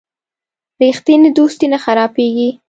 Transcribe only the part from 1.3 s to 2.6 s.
دوستي نه خرابیږي.